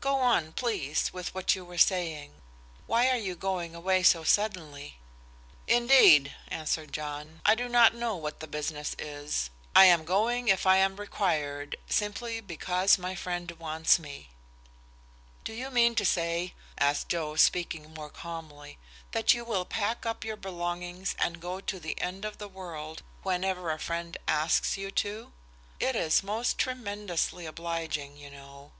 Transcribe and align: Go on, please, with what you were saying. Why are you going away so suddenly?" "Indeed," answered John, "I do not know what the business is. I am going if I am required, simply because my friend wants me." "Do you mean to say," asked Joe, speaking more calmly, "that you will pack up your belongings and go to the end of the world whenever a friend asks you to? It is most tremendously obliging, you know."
Go 0.00 0.16
on, 0.18 0.50
please, 0.52 1.12
with 1.12 1.32
what 1.32 1.54
you 1.54 1.64
were 1.64 1.78
saying. 1.78 2.42
Why 2.88 3.08
are 3.08 3.16
you 3.16 3.36
going 3.36 3.72
away 3.76 4.02
so 4.02 4.24
suddenly?" 4.24 4.98
"Indeed," 5.68 6.34
answered 6.48 6.92
John, 6.92 7.40
"I 7.46 7.54
do 7.54 7.68
not 7.68 7.94
know 7.94 8.16
what 8.16 8.40
the 8.40 8.48
business 8.48 8.96
is. 8.98 9.48
I 9.76 9.84
am 9.84 10.04
going 10.04 10.48
if 10.48 10.66
I 10.66 10.78
am 10.78 10.96
required, 10.96 11.76
simply 11.88 12.40
because 12.40 12.98
my 12.98 13.14
friend 13.14 13.48
wants 13.60 14.00
me." 14.00 14.30
"Do 15.44 15.52
you 15.52 15.70
mean 15.70 15.94
to 15.94 16.04
say," 16.04 16.54
asked 16.76 17.08
Joe, 17.10 17.36
speaking 17.36 17.94
more 17.94 18.10
calmly, 18.10 18.78
"that 19.12 19.34
you 19.34 19.44
will 19.44 19.64
pack 19.64 20.04
up 20.04 20.24
your 20.24 20.36
belongings 20.36 21.14
and 21.20 21.38
go 21.40 21.60
to 21.60 21.78
the 21.78 21.96
end 22.00 22.24
of 22.24 22.38
the 22.38 22.48
world 22.48 23.04
whenever 23.22 23.70
a 23.70 23.78
friend 23.78 24.16
asks 24.26 24.76
you 24.76 24.90
to? 25.06 25.32
It 25.78 25.94
is 25.94 26.24
most 26.24 26.58
tremendously 26.58 27.46
obliging, 27.46 28.16
you 28.16 28.30
know." 28.30 28.72